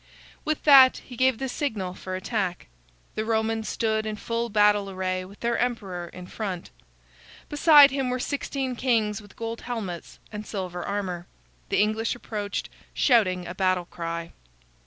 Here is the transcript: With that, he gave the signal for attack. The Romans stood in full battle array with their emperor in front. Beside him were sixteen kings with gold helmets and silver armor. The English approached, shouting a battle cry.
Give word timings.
With 0.43 0.63
that, 0.63 0.97
he 0.97 1.15
gave 1.15 1.37
the 1.37 1.47
signal 1.47 1.93
for 1.93 2.15
attack. 2.15 2.65
The 3.13 3.23
Romans 3.23 3.69
stood 3.69 4.07
in 4.07 4.15
full 4.15 4.49
battle 4.49 4.89
array 4.89 5.23
with 5.25 5.41
their 5.41 5.59
emperor 5.59 6.07
in 6.11 6.25
front. 6.25 6.71
Beside 7.49 7.91
him 7.91 8.09
were 8.09 8.17
sixteen 8.19 8.75
kings 8.75 9.21
with 9.21 9.35
gold 9.35 9.61
helmets 9.61 10.17
and 10.31 10.43
silver 10.43 10.83
armor. 10.83 11.27
The 11.69 11.79
English 11.79 12.15
approached, 12.15 12.67
shouting 12.95 13.45
a 13.45 13.53
battle 13.53 13.85
cry. 13.85 14.31